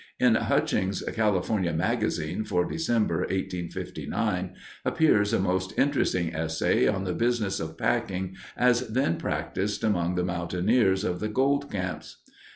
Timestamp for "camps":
11.71-12.17